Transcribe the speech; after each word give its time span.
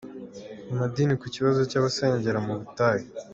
Amadini 0.73 1.13
ku 1.21 1.27
kibazo 1.35 1.61
cy’abasengera 1.69 2.39
mu 2.45 2.53
butayu. 2.59 3.05